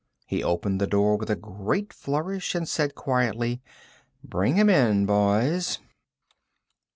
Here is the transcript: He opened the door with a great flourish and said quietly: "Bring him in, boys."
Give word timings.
He 0.25 0.43
opened 0.43 0.81
the 0.81 0.87
door 0.87 1.15
with 1.15 1.29
a 1.29 1.35
great 1.35 1.93
flourish 1.93 2.55
and 2.55 2.67
said 2.67 2.95
quietly: 2.95 3.61
"Bring 4.27 4.55
him 4.55 4.67
in, 4.67 5.05
boys." 5.05 5.77